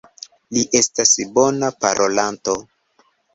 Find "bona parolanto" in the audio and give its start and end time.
1.35-2.57